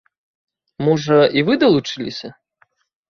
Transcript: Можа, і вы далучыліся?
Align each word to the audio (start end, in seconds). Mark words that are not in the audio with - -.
Можа, 0.87 1.17
і 1.41 1.43
вы 1.49 1.59
далучыліся? 1.65 2.27